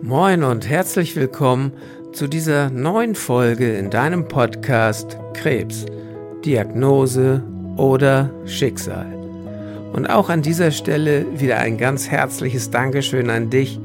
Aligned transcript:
Moin 0.00 0.42
und 0.42 0.68
herzlich 0.68 1.16
willkommen 1.16 1.72
zu 2.14 2.28
dieser 2.28 2.70
neuen 2.70 3.14
Folge 3.14 3.76
in 3.76 3.90
deinem 3.90 4.26
Podcast 4.26 5.18
Krebs, 5.34 5.84
Diagnose 6.46 7.42
oder 7.76 8.30
Schicksal. 8.46 9.12
Und 9.92 10.06
auch 10.06 10.30
an 10.30 10.40
dieser 10.40 10.70
Stelle 10.70 11.26
wieder 11.38 11.58
ein 11.58 11.76
ganz 11.76 12.08
herzliches 12.08 12.70
Dankeschön 12.70 13.28
an 13.28 13.50
dich 13.50 13.78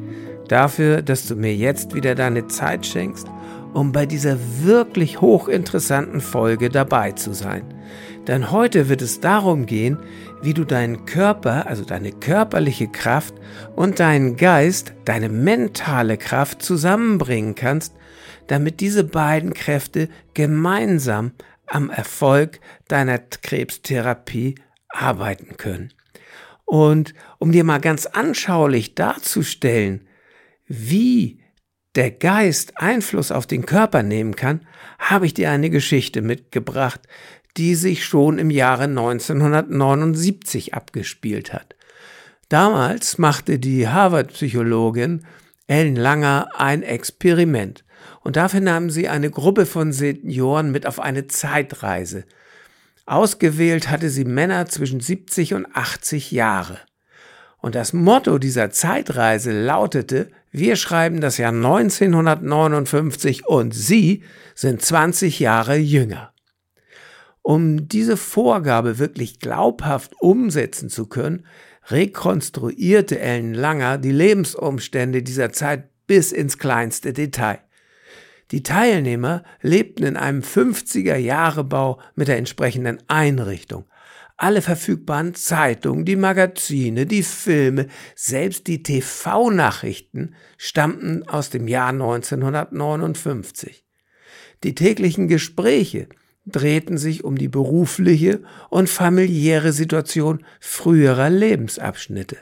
dafür, 0.47 1.01
dass 1.01 1.27
du 1.27 1.35
mir 1.35 1.53
jetzt 1.53 1.93
wieder 1.93 2.15
deine 2.15 2.47
Zeit 2.47 2.85
schenkst, 2.85 3.27
um 3.73 3.91
bei 3.91 4.05
dieser 4.05 4.37
wirklich 4.63 5.21
hochinteressanten 5.21 6.21
Folge 6.21 6.69
dabei 6.69 7.11
zu 7.11 7.33
sein. 7.33 7.63
Denn 8.27 8.51
heute 8.51 8.89
wird 8.89 9.01
es 9.01 9.19
darum 9.19 9.65
gehen, 9.65 9.97
wie 10.41 10.53
du 10.53 10.63
deinen 10.63 11.05
Körper, 11.05 11.67
also 11.67 11.83
deine 11.83 12.11
körperliche 12.11 12.87
Kraft 12.87 13.33
und 13.75 13.99
deinen 13.99 14.35
Geist, 14.35 14.93
deine 15.05 15.29
mentale 15.29 16.17
Kraft 16.17 16.61
zusammenbringen 16.61 17.55
kannst, 17.55 17.95
damit 18.47 18.79
diese 18.79 19.03
beiden 19.03 19.53
Kräfte 19.53 20.09
gemeinsam 20.33 21.31
am 21.67 21.89
Erfolg 21.89 22.59
deiner 22.87 23.19
Krebstherapie 23.19 24.55
arbeiten 24.89 25.57
können. 25.57 25.93
Und 26.65 27.13
um 27.39 27.51
dir 27.51 27.63
mal 27.63 27.79
ganz 27.79 28.05
anschaulich 28.05 28.95
darzustellen, 28.95 30.07
wie 30.67 31.39
der 31.95 32.11
Geist 32.11 32.73
Einfluss 32.77 33.31
auf 33.31 33.47
den 33.47 33.65
Körper 33.65 34.03
nehmen 34.03 34.35
kann, 34.35 34.61
habe 34.99 35.25
ich 35.25 35.33
dir 35.33 35.49
eine 35.51 35.69
Geschichte 35.69 36.21
mitgebracht, 36.21 37.01
die 37.57 37.75
sich 37.75 38.05
schon 38.05 38.37
im 38.37 38.51
Jahre 38.51 38.83
1979 38.83 40.73
abgespielt 40.73 41.51
hat. 41.53 41.75
Damals 42.47 43.17
machte 43.17 43.59
die 43.59 43.87
Harvard-Psychologin 43.87 45.25
Ellen 45.67 45.95
Langer 45.95 46.49
ein 46.55 46.81
Experiment 46.83 47.83
und 48.21 48.35
dafür 48.35 48.59
nahmen 48.59 48.89
sie 48.89 49.07
eine 49.07 49.29
Gruppe 49.29 49.65
von 49.65 49.91
Senioren 49.91 50.71
mit 50.71 50.87
auf 50.87 50.99
eine 50.99 51.27
Zeitreise. 51.27 52.23
Ausgewählt 53.05 53.89
hatte 53.89 54.09
sie 54.09 54.25
Männer 54.25 54.65
zwischen 54.67 54.99
70 54.99 55.53
und 55.53 55.67
80 55.75 56.31
Jahre. 56.31 56.79
Und 57.61 57.75
das 57.75 57.93
Motto 57.93 58.37
dieser 58.37 58.71
Zeitreise 58.71 59.51
lautete, 59.51 60.31
wir 60.51 60.75
schreiben 60.75 61.21
das 61.21 61.37
Jahr 61.37 61.51
1959 61.51 63.45
und 63.45 63.73
Sie 63.73 64.23
sind 64.55 64.81
20 64.81 65.39
Jahre 65.39 65.75
jünger. 65.75 66.33
Um 67.41 67.87
diese 67.87 68.17
Vorgabe 68.17 68.99
wirklich 68.99 69.39
glaubhaft 69.39 70.13
umsetzen 70.19 70.89
zu 70.89 71.07
können, 71.07 71.45
rekonstruierte 71.87 73.19
Ellen 73.19 73.53
Langer 73.53 73.97
die 73.97 74.11
Lebensumstände 74.11 75.23
dieser 75.23 75.51
Zeit 75.51 75.89
bis 76.07 76.31
ins 76.31 76.57
kleinste 76.57 77.13
Detail. 77.13 77.59
Die 78.51 78.63
Teilnehmer 78.63 79.43
lebten 79.61 80.03
in 80.03 80.17
einem 80.17 80.41
50er-Jahre-Bau 80.41 81.99
mit 82.15 82.27
der 82.27 82.37
entsprechenden 82.37 82.97
Einrichtung. 83.07 83.85
Alle 84.41 84.61
verfügbaren 84.61 85.35
Zeitungen, 85.35 86.05
die 86.05 86.15
Magazine, 86.15 87.05
die 87.05 87.23
Filme, 87.23 87.87
selbst 88.15 88.67
die 88.67 88.81
TV-Nachrichten 88.83 90.33
stammten 90.57 91.27
aus 91.27 91.49
dem 91.49 91.67
Jahr 91.67 91.89
1959. 91.89 93.83
Die 94.63 94.75
täglichen 94.75 95.27
Gespräche 95.27 96.07
drehten 96.45 96.97
sich 96.97 97.25
um 97.25 97.37
die 97.37 97.49
berufliche 97.49 98.41
und 98.69 98.89
familiäre 98.89 99.73
Situation 99.73 100.45
früherer 100.61 101.29
Lebensabschnitte. 101.29 102.37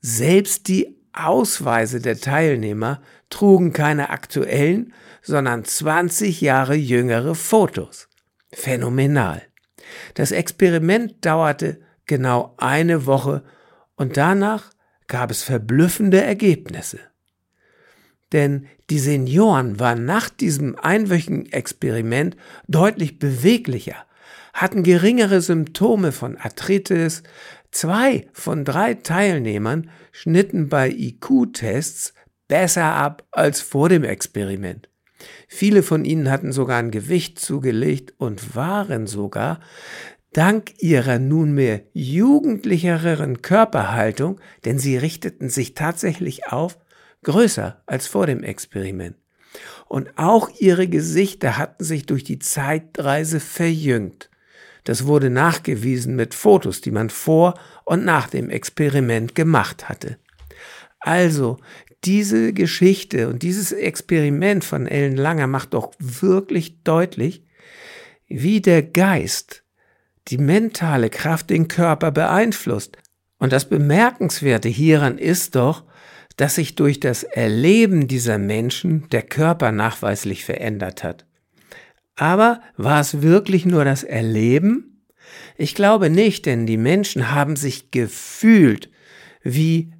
Selbst 0.00 0.68
die 0.68 0.96
Ausweise 1.12 2.00
der 2.00 2.18
Teilnehmer 2.18 3.02
trugen 3.28 3.74
keine 3.74 4.08
aktuellen, 4.08 4.94
sondern 5.20 5.66
20 5.66 6.40
Jahre 6.40 6.76
jüngere 6.76 7.34
Fotos. 7.34 8.08
Phänomenal. 8.50 9.42
Das 10.14 10.32
Experiment 10.32 11.24
dauerte 11.24 11.80
genau 12.06 12.54
eine 12.56 13.06
Woche 13.06 13.42
und 13.96 14.16
danach 14.16 14.70
gab 15.06 15.30
es 15.30 15.42
verblüffende 15.42 16.22
Ergebnisse. 16.22 16.98
Denn 18.32 18.66
die 18.90 18.98
Senioren 18.98 19.78
waren 19.78 20.04
nach 20.04 20.28
diesem 20.28 20.76
einwöchigen 20.78 21.50
Experiment 21.52 22.36
deutlich 22.66 23.18
beweglicher, 23.18 24.06
hatten 24.52 24.82
geringere 24.82 25.40
Symptome 25.40 26.12
von 26.12 26.36
Arthritis. 26.36 27.22
Zwei 27.70 28.28
von 28.32 28.64
drei 28.64 28.94
Teilnehmern 28.94 29.90
schnitten 30.12 30.68
bei 30.68 30.90
IQ-Tests 30.90 32.14
besser 32.46 32.84
ab 32.84 33.26
als 33.32 33.60
vor 33.60 33.88
dem 33.88 34.04
Experiment. 34.04 34.88
Viele 35.48 35.82
von 35.82 36.04
ihnen 36.04 36.30
hatten 36.30 36.52
sogar 36.52 36.78
ein 36.78 36.90
Gewicht 36.90 37.38
zugelegt 37.38 38.14
und 38.18 38.54
waren 38.54 39.06
sogar 39.06 39.60
dank 40.32 40.82
ihrer 40.82 41.18
nunmehr 41.18 41.82
jugendlicheren 41.92 43.42
Körperhaltung, 43.42 44.40
denn 44.64 44.78
sie 44.78 44.96
richteten 44.96 45.48
sich 45.48 45.74
tatsächlich 45.74 46.48
auf, 46.48 46.78
größer 47.22 47.82
als 47.86 48.06
vor 48.06 48.26
dem 48.26 48.42
Experiment. 48.42 49.16
Und 49.86 50.10
auch 50.16 50.50
ihre 50.58 50.88
Gesichter 50.88 51.56
hatten 51.56 51.84
sich 51.84 52.06
durch 52.06 52.24
die 52.24 52.38
Zeitreise 52.38 53.40
verjüngt. 53.40 54.30
Das 54.84 55.06
wurde 55.06 55.30
nachgewiesen 55.30 56.14
mit 56.16 56.34
Fotos, 56.34 56.80
die 56.80 56.90
man 56.90 57.10
vor 57.10 57.54
und 57.84 58.04
nach 58.04 58.28
dem 58.28 58.50
Experiment 58.50 59.34
gemacht 59.34 59.88
hatte. 59.88 60.18
Also, 61.00 61.58
diese 62.04 62.52
Geschichte 62.52 63.28
und 63.28 63.42
dieses 63.42 63.72
Experiment 63.72 64.64
von 64.64 64.86
Ellen 64.86 65.16
Langer 65.16 65.46
macht 65.46 65.74
doch 65.74 65.92
wirklich 65.98 66.82
deutlich, 66.82 67.44
wie 68.28 68.60
der 68.60 68.82
Geist 68.82 69.62
die 70.28 70.38
mentale 70.38 71.10
Kraft 71.10 71.50
den 71.50 71.68
Körper 71.68 72.10
beeinflusst. 72.10 72.96
Und 73.38 73.52
das 73.52 73.68
Bemerkenswerte 73.68 74.68
hieran 74.68 75.18
ist 75.18 75.54
doch, 75.54 75.84
dass 76.36 76.56
sich 76.56 76.74
durch 76.74 76.98
das 77.00 77.22
Erleben 77.22 78.08
dieser 78.08 78.38
Menschen 78.38 79.08
der 79.10 79.22
Körper 79.22 79.70
nachweislich 79.70 80.44
verändert 80.44 81.04
hat. 81.04 81.26
Aber 82.16 82.60
war 82.76 83.00
es 83.00 83.22
wirklich 83.22 83.66
nur 83.66 83.84
das 83.84 84.02
Erleben? 84.02 85.04
Ich 85.56 85.74
glaube 85.74 86.10
nicht, 86.10 86.46
denn 86.46 86.66
die 86.66 86.76
Menschen 86.76 87.30
haben 87.32 87.56
sich 87.56 87.90
gefühlt 87.90 88.90
wie 89.42 89.92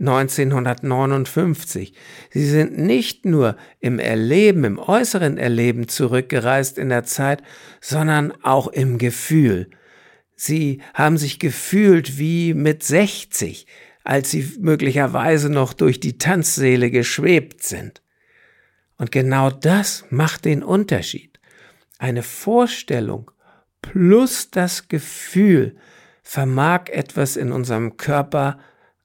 1959. 0.00 1.94
Sie 2.30 2.46
sind 2.46 2.78
nicht 2.78 3.24
nur 3.24 3.56
im 3.80 3.98
Erleben, 3.98 4.64
im 4.64 4.78
äußeren 4.78 5.38
Erleben 5.38 5.88
zurückgereist 5.88 6.78
in 6.78 6.88
der 6.88 7.04
Zeit, 7.04 7.42
sondern 7.80 8.32
auch 8.42 8.68
im 8.68 8.98
Gefühl. 8.98 9.70
Sie 10.36 10.80
haben 10.94 11.18
sich 11.18 11.38
gefühlt 11.38 12.18
wie 12.18 12.54
mit 12.54 12.84
60 12.84 13.66
als 14.08 14.30
sie 14.30 14.56
möglicherweise 14.60 15.50
noch 15.50 15.74
durch 15.74 16.00
die 16.00 16.16
Tanzsäle 16.16 16.90
geschwebt 16.90 17.62
sind. 17.62 18.00
Und 18.96 19.12
genau 19.12 19.50
das 19.50 20.06
macht 20.08 20.46
den 20.46 20.62
Unterschied. 20.62 21.38
Eine 21.98 22.22
Vorstellung 22.22 23.30
plus 23.82 24.50
das 24.50 24.88
Gefühl 24.88 25.76
vermag 26.22 26.88
etwas 26.88 27.36
in 27.36 27.52
unserem 27.52 27.98
Körper 27.98 28.58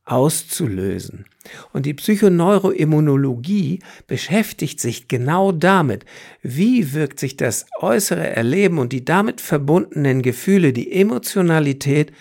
auszulösen. 0.06 1.26
Und 1.72 1.86
die 1.86 1.94
Psychoneuroimmunologie 1.94 3.80
beschäftigt 4.08 4.80
sich 4.80 5.08
genau 5.08 5.52
damit, 5.52 6.06
wie 6.42 6.94
wirkt 6.94 7.20
sich 7.20 7.38
das 7.38 7.66
äußere 7.80 8.28
Erleben 8.28 8.80
und 8.80 8.94
die 8.94 9.06
damit 9.06 9.42
verbundenen 9.42 10.22
Gefühle, 10.22 10.74
die 10.74 10.92
Emotionalität 10.92 12.12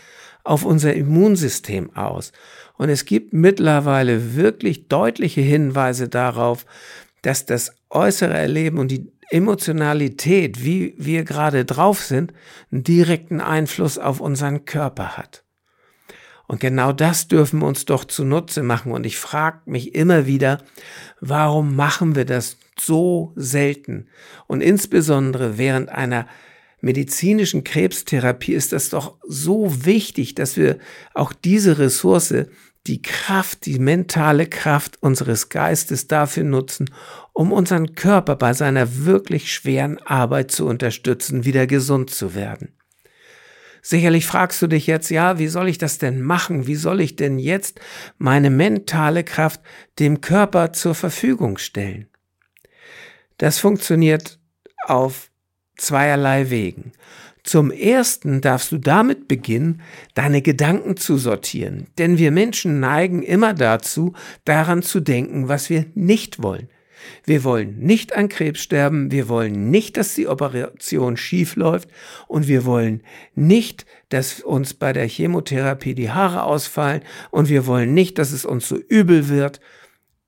auf 0.45 0.65
unser 0.65 0.95
Immunsystem 0.95 1.95
aus. 1.95 2.33
Und 2.77 2.89
es 2.89 3.05
gibt 3.05 3.33
mittlerweile 3.33 4.35
wirklich 4.35 4.89
deutliche 4.89 5.41
Hinweise 5.41 6.09
darauf, 6.09 6.67
dass 7.23 7.47
das 7.47 7.75
äußere 7.91 8.35
Erleben 8.35 8.79
und 8.79 8.91
die 8.91 9.13
Emotionalität, 9.31 10.65
wie 10.65 10.95
wir 10.99 11.25
gerade 11.25 11.65
drauf 11.65 12.03
sind, 12.03 12.33
einen 12.71 12.83
direkten 12.83 13.41
Einfluss 13.41 13.99
auf 13.99 14.21
unseren 14.21 14.65
Körper 14.65 15.17
hat. 15.17 15.45
Und 16.53 16.61
genau 16.61 16.93
das 16.93 17.29
dürfen 17.29 17.61
wir 17.61 17.67
uns 17.67 17.87
doch 17.87 18.05
zunutze 18.05 18.63
machen. 18.63 18.93
Und 18.93 19.07
ich 19.07 19.17
frage 19.17 19.61
mich 19.65 19.95
immer 19.95 20.27
wieder, 20.27 20.59
warum 21.19 21.77
machen 21.77 22.15
wir 22.15 22.27
das 22.27 22.59
so 22.79 23.33
selten? 23.37 24.07
Und 24.49 24.61
insbesondere 24.61 25.57
während 25.57 25.89
einer 25.89 26.27
medizinischen 26.83 27.65
Krebstherapie 27.65 28.53
ist 28.53 28.75
das 28.75 28.91
doch 28.91 29.17
so 29.27 29.87
wichtig, 29.87 30.35
dass 30.35 30.59
wir 30.59 30.77
auch 31.15 31.33
diese 31.33 31.79
Ressource, 31.79 32.35
die 32.87 33.01
Kraft, 33.01 33.65
die 33.65 33.79
mentale 33.79 34.45
Kraft 34.47 35.03
unseres 35.03 35.49
Geistes 35.49 36.07
dafür 36.07 36.45
nutzen, 36.45 36.91
um 37.33 37.51
unseren 37.51 37.95
Körper 37.95 38.37
bei 38.37 38.53
seiner 38.53 39.07
wirklich 39.07 39.55
schweren 39.55 39.97
Arbeit 40.03 40.51
zu 40.51 40.67
unterstützen, 40.67 41.47
wieder 41.47 41.67
gesund 41.67 42.11
zu 42.11 42.35
werden. 42.35 42.75
Sicherlich 43.85 44.27
fragst 44.27 44.63
du 44.63 44.69
dich 44.69 44.87
jetzt, 44.87 45.11
ja, 45.11 45.41
wie 45.41 45.49
soll 45.49 45.69
ich 45.69 45.77
das 45.77 45.99
denn 45.99 46.23
machen? 46.23 46.69
Wie 46.69 46.77
soll 46.77 47.01
ich 47.01 47.17
denn 47.17 47.41
jetzt 47.41 47.81
meine 48.17 48.49
mentale 48.49 49.25
Kraft 49.25 49.61
dem 49.99 50.21
Körper 50.21 50.73
zur 50.73 50.95
Verfügung 50.95 51.59
stellen? 51.59 52.07
Das 53.39 53.59
funktioniert 53.59 54.39
auf 54.87 55.33
zweierlei 55.77 56.49
Wegen. 56.49 56.93
Zum 57.43 57.73
ersten 57.73 58.41
darfst 58.41 58.71
du 58.71 58.79
damit 58.79 59.27
beginnen, 59.27 59.83
deine 60.15 60.43
Gedanken 60.43 60.97
zu 60.97 61.17
sortieren, 61.17 61.89
denn 61.99 62.19
wir 62.19 62.31
Menschen 62.31 62.79
neigen 62.79 63.25
immer 63.25 63.53
dazu, 63.53 64.13
daran 64.45 64.83
zu 64.83 65.01
denken, 65.01 65.49
was 65.49 65.69
wir 65.69 65.87
nicht 65.95 66.41
wollen. 66.41 66.69
Wir 67.25 67.45
wollen 67.45 67.79
nicht 67.79 68.15
an 68.15 68.29
Krebs 68.29 68.61
sterben, 68.61 69.11
wir 69.11 69.29
wollen 69.29 69.71
nicht, 69.71 69.97
dass 69.97 70.15
die 70.15 70.29
Operation 70.29 71.17
schief 71.17 71.57
läuft 71.57 71.89
und 72.29 72.49
wir 72.49 72.65
wollen 72.65 73.03
nicht, 73.35 73.87
dass 74.09 74.41
uns 74.41 74.75
bei 74.75 74.93
der 74.93 75.07
Chemotherapie 75.07 75.95
die 75.95 76.11
Haare 76.11 76.45
ausfallen 76.45 77.03
und 77.31 77.49
wir 77.49 77.67
wollen 77.67 77.95
nicht, 77.95 78.19
dass 78.19 78.33
es 78.33 78.45
uns 78.45 78.69
so 78.69 78.77
übel 78.77 79.29
wird. 79.29 79.61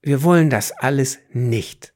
Wir 0.02 0.22
wollen 0.22 0.50
das 0.50 0.72
alles 0.72 1.18
nicht. 1.32 1.92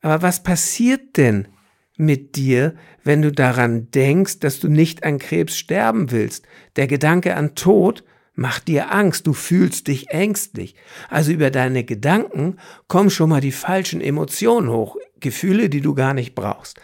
Aber 0.00 0.22
was 0.22 0.42
passiert 0.42 1.16
denn 1.16 1.48
mit 1.96 2.36
dir, 2.36 2.74
wenn 3.04 3.22
du 3.22 3.30
daran 3.30 3.90
denkst, 3.90 4.40
dass 4.40 4.60
du 4.60 4.68
nicht 4.68 5.04
an 5.04 5.18
Krebs 5.18 5.56
sterben 5.56 6.10
willst? 6.10 6.46
Der 6.76 6.86
Gedanke 6.86 7.36
an 7.36 7.54
Tod 7.54 8.04
macht 8.34 8.68
dir 8.68 8.92
Angst, 8.92 9.26
du 9.26 9.32
fühlst 9.32 9.88
dich 9.88 10.10
ängstlich. 10.10 10.74
Also 11.08 11.32
über 11.32 11.50
deine 11.50 11.84
Gedanken 11.84 12.56
kommen 12.88 13.10
schon 13.10 13.30
mal 13.30 13.40
die 13.40 13.52
falschen 13.52 14.00
Emotionen 14.00 14.70
hoch, 14.70 14.96
Gefühle, 15.20 15.68
die 15.68 15.80
du 15.80 15.94
gar 15.94 16.14
nicht 16.14 16.34
brauchst. 16.34 16.80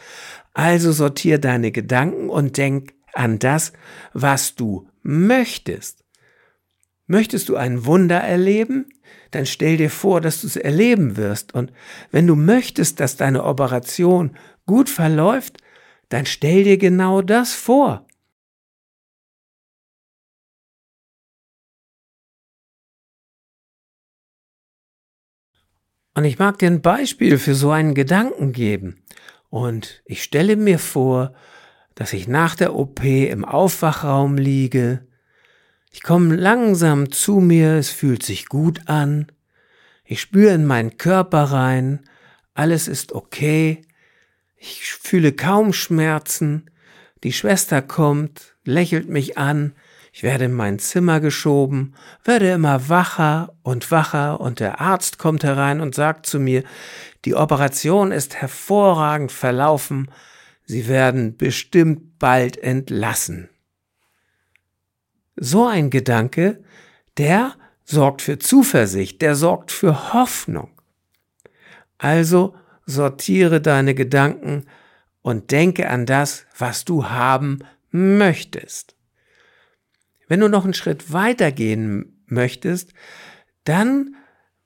Also 0.52 0.92
sortier 0.92 1.38
deine 1.38 1.72
Gedanken 1.72 2.28
und 2.30 2.56
denk 2.56 2.94
an 3.14 3.38
das, 3.38 3.72
was 4.12 4.54
du 4.54 4.88
möchtest. 5.02 6.04
Möchtest 7.06 7.48
du 7.48 7.56
ein 7.56 7.84
Wunder 7.84 8.18
erleben? 8.18 8.86
Dann 9.30 9.46
stell 9.46 9.76
dir 9.76 9.90
vor, 9.90 10.20
dass 10.20 10.40
du 10.40 10.48
es 10.48 10.56
erleben 10.56 11.16
wirst. 11.16 11.54
Und 11.54 11.72
wenn 12.10 12.26
du 12.26 12.34
möchtest, 12.34 13.00
dass 13.00 13.16
deine 13.16 13.44
Operation 13.44 14.36
gut 14.66 14.88
verläuft, 14.88 15.58
dann 16.08 16.26
stell 16.26 16.64
dir 16.64 16.78
genau 16.78 17.22
das 17.22 17.52
vor. 17.52 18.05
Und 26.16 26.24
ich 26.24 26.38
mag 26.38 26.58
dir 26.58 26.70
ein 26.70 26.80
Beispiel 26.80 27.36
für 27.36 27.54
so 27.54 27.70
einen 27.70 27.94
Gedanken 27.94 28.52
geben. 28.52 29.02
Und 29.50 30.00
ich 30.06 30.22
stelle 30.22 30.56
mir 30.56 30.78
vor, 30.78 31.34
dass 31.94 32.14
ich 32.14 32.26
nach 32.26 32.54
der 32.54 32.74
OP 32.74 33.04
im 33.04 33.44
Aufwachraum 33.44 34.38
liege. 34.38 35.06
Ich 35.92 36.02
komme 36.02 36.34
langsam 36.34 37.12
zu 37.12 37.40
mir, 37.40 37.74
es 37.74 37.90
fühlt 37.90 38.22
sich 38.22 38.46
gut 38.46 38.88
an. 38.88 39.26
Ich 40.06 40.22
spüre 40.22 40.54
in 40.54 40.64
meinen 40.64 40.96
Körper 40.96 41.42
rein, 41.42 42.00
alles 42.54 42.88
ist 42.88 43.12
okay. 43.12 43.82
Ich 44.56 44.84
fühle 44.86 45.32
kaum 45.32 45.74
Schmerzen. 45.74 46.70
Die 47.24 47.32
Schwester 47.34 47.82
kommt, 47.82 48.56
lächelt 48.64 49.10
mich 49.10 49.36
an, 49.36 49.74
ich 50.16 50.22
werde 50.22 50.46
in 50.46 50.54
mein 50.54 50.78
Zimmer 50.78 51.20
geschoben, 51.20 51.94
werde 52.24 52.50
immer 52.50 52.88
wacher 52.88 53.52
und 53.62 53.90
wacher 53.90 54.40
und 54.40 54.60
der 54.60 54.80
Arzt 54.80 55.18
kommt 55.18 55.44
herein 55.44 55.78
und 55.82 55.94
sagt 55.94 56.24
zu 56.24 56.40
mir, 56.40 56.64
die 57.26 57.34
Operation 57.34 58.12
ist 58.12 58.34
hervorragend 58.34 59.30
verlaufen, 59.30 60.10
Sie 60.64 60.88
werden 60.88 61.36
bestimmt 61.36 62.18
bald 62.18 62.56
entlassen. 62.56 63.50
So 65.36 65.66
ein 65.66 65.90
Gedanke, 65.90 66.64
der 67.18 67.52
sorgt 67.84 68.22
für 68.22 68.38
Zuversicht, 68.38 69.20
der 69.20 69.34
sorgt 69.34 69.70
für 69.70 70.14
Hoffnung. 70.14 70.70
Also 71.98 72.54
sortiere 72.86 73.60
deine 73.60 73.94
Gedanken 73.94 74.64
und 75.20 75.50
denke 75.50 75.90
an 75.90 76.06
das, 76.06 76.46
was 76.56 76.86
du 76.86 77.10
haben 77.10 77.58
möchtest. 77.90 78.95
Wenn 80.28 80.40
du 80.40 80.48
noch 80.48 80.64
einen 80.64 80.74
Schritt 80.74 81.12
weiter 81.12 81.52
gehen 81.52 82.22
möchtest, 82.26 82.92
dann 83.64 84.16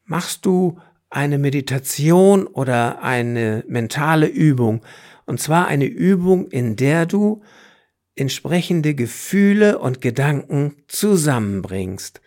machst 0.05 0.47
du 0.47 0.79
eine 1.11 1.39
Meditation 1.39 2.47
oder 2.47 3.03
eine 3.03 3.65
mentale 3.69 4.27
Übung. 4.27 4.83
Und 5.27 5.41
zwar 5.41 5.67
eine 5.67 5.87
Übung, 5.87 6.49
in 6.49 6.77
der 6.77 7.07
du 7.07 7.43
entsprechende 8.15 8.95
Gefühle 8.95 9.79
und 9.79 10.01
Gedanken 10.01 10.77
zusammenbringst, 10.89 12.21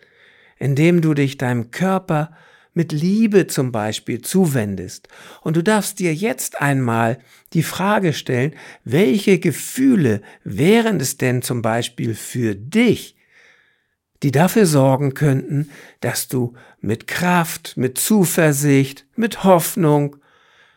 indem 0.58 1.00
du 1.00 1.14
dich 1.14 1.38
deinem 1.38 1.70
Körper 1.70 2.32
mit 2.74 2.92
Liebe 2.92 3.46
zum 3.46 3.70
Beispiel 3.70 4.20
zuwendest. 4.20 5.08
Und 5.42 5.56
du 5.56 5.62
darfst 5.62 6.00
dir 6.00 6.12
jetzt 6.12 6.60
einmal 6.60 7.18
die 7.52 7.62
Frage 7.62 8.12
stellen, 8.12 8.54
welche 8.84 9.38
Gefühle 9.38 10.22
wären 10.42 10.98
es 10.98 11.16
denn 11.16 11.42
zum 11.42 11.62
Beispiel 11.62 12.14
für 12.14 12.56
dich, 12.56 13.14
die 14.24 14.32
dafür 14.32 14.64
sorgen 14.64 15.12
könnten, 15.12 15.68
dass 16.00 16.28
du 16.28 16.54
mit 16.80 17.06
Kraft, 17.06 17.76
mit 17.76 17.98
Zuversicht, 17.98 19.06
mit 19.16 19.44
Hoffnung 19.44 20.16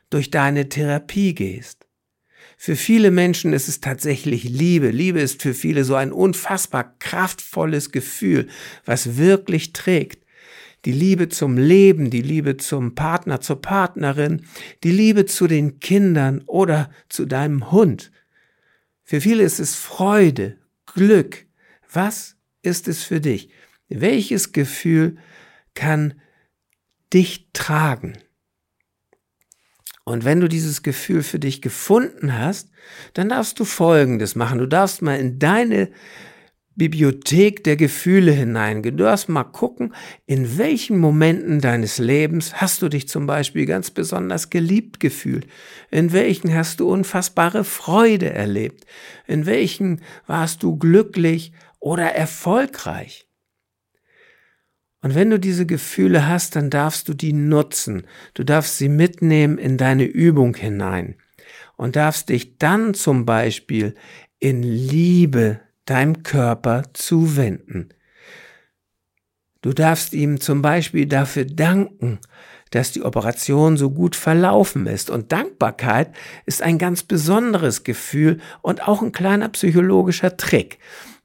durch 0.09 0.29
deine 0.29 0.67
Therapie 0.67 1.33
gehst. 1.33 1.88
Für 2.57 2.75
viele 2.75 3.09
Menschen 3.09 3.53
ist 3.53 3.69
es 3.69 3.79
tatsächlich 3.79 4.44
Liebe. 4.44 4.89
Liebe 4.89 5.21
ist 5.21 5.41
für 5.41 5.53
viele 5.53 5.85
so 5.85 5.95
ein 5.95 6.11
unfassbar 6.11 6.95
kraftvolles 6.99 7.91
Gefühl, 7.94 8.47
was 8.83 9.15
wirklich 9.15 9.71
trägt. 9.71 10.25
Die 10.83 10.91
Liebe 10.91 11.29
zum 11.29 11.57
Leben, 11.57 12.09
die 12.09 12.21
Liebe 12.21 12.57
zum 12.57 12.95
Partner, 12.95 13.39
zur 13.39 13.61
Partnerin, 13.61 14.45
die 14.83 14.91
Liebe 14.91 15.25
zu 15.25 15.47
den 15.47 15.79
Kindern 15.79 16.41
oder 16.47 16.89
zu 17.07 17.25
deinem 17.25 17.71
Hund. 17.71 18.11
Für 19.05 19.21
viele 19.21 19.44
ist 19.44 19.59
es 19.59 19.75
Freude, 19.75 20.57
Glück. 20.85 21.45
Was 21.89 22.36
ist 22.62 22.88
es 22.88 23.04
für 23.04 23.21
dich? 23.21 23.50
Welches 23.89 24.51
Gefühl 24.51 25.18
kann 25.74 26.19
dich 27.13 27.50
tragen? 27.54 28.18
Und 30.04 30.24
wenn 30.24 30.39
du 30.39 30.48
dieses 30.48 30.83
Gefühl 30.83 31.21
für 31.21 31.39
dich 31.39 31.62
gefunden 31.62 32.38
hast, 32.38 32.69
dann 33.13 33.30
darfst 33.30 33.59
du 33.59 33.65
Folgendes 33.65 34.36
machen. 34.36 34.59
Du 34.59 34.65
darfst 34.65 35.01
mal 35.01 35.19
in 35.19 35.38
deine 35.38 35.89
Bibliothek 36.77 37.63
der 37.63 37.75
Gefühle 37.75 38.31
hineingehen. 38.31 38.98
Du 38.98 39.04
darfst 39.04 39.30
mal 39.30 39.44
gucken, 39.44 39.95
in 40.27 40.59
welchen 40.59 41.00
Momenten 41.00 41.59
deines 41.59 41.98
Lebens 41.98 42.54
hast 42.62 42.83
du 42.83 42.88
dich 42.88 43.09
zum 43.09 43.25
Beispiel 43.25 43.65
ganz 43.65 43.89
besonders 43.89 44.52
geliebt 44.52 44.99
gefühlt? 44.99 45.47
In 45.90 46.14
welchen 46.14 46.54
hast 46.54 46.80
du 46.80 46.90
unfassbare 46.90 47.64
Freude 47.64 48.30
erlebt? 48.31 48.85
In 49.26 49.47
welchen 49.47 50.02
warst 50.28 50.61
du 50.61 50.78
glücklich 50.78 51.52
oder 51.79 52.13
erfolgreich. 52.13 53.27
Und 55.01 55.15
wenn 55.15 55.29
du 55.29 55.39
diese 55.39 55.65
Gefühle 55.65 56.27
hast, 56.27 56.55
dann 56.55 56.69
darfst 56.69 57.07
du 57.07 57.13
die 57.13 57.33
nutzen. 57.33 58.03
Du 58.33 58.43
darfst 58.43 58.77
sie 58.77 58.89
mitnehmen 58.89 59.57
in 59.57 59.77
deine 59.77 60.05
Übung 60.05 60.55
hinein 60.55 61.15
und 61.75 61.95
darfst 61.95 62.29
dich 62.29 62.57
dann 62.57 62.93
zum 62.93 63.25
Beispiel 63.25 63.95
in 64.39 64.63
Liebe 64.63 65.61
deinem 65.85 66.23
Körper 66.23 66.83
zuwenden. 66.93 67.89
Du 69.61 69.73
darfst 69.73 70.13
ihm 70.13 70.39
zum 70.39 70.61
Beispiel 70.61 71.05
dafür 71.05 71.45
danken, 71.45 72.19
dass 72.71 72.91
die 72.91 73.03
Operation 73.03 73.77
so 73.77 73.89
gut 73.89 74.15
verlaufen 74.15 74.87
ist. 74.87 75.09
Und 75.09 75.31
Dankbarkeit 75.31 76.13
ist 76.45 76.61
ein 76.61 76.77
ganz 76.77 77.03
besonderes 77.03 77.83
Gefühl 77.83 78.39
und 78.61 78.87
auch 78.87 79.01
ein 79.01 79.11
kleiner 79.11 79.49
psychologischer 79.49 80.37
Trick. 80.37 80.79